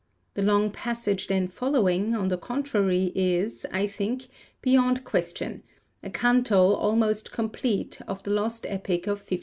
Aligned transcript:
The 0.33 0.41
long 0.41 0.71
passage 0.71 1.27
then 1.27 1.47
following, 1.47 2.15
on 2.15 2.29
the 2.29 2.37
contrary, 2.39 3.11
is, 3.13 3.67
I 3.69 3.85
think, 3.85 4.29
beyond 4.59 5.03
question, 5.03 5.61
a 6.01 6.09
canto, 6.09 6.73
almost 6.73 7.31
complete, 7.31 8.01
of 8.07 8.23
the 8.23 8.31
lost 8.31 8.65
epic 8.65 9.03
of 9.05 9.17
1589. 9.19 9.39